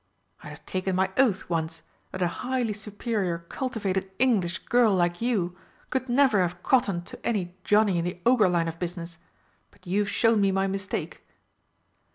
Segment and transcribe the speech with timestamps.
[0.43, 5.55] "I'd have taken my oath once that a highly superior cultivated English girl like you
[5.91, 9.19] could never have cottoned to any Johnny in the Ogre line of business.
[9.69, 11.23] But you've shown me my mistake!"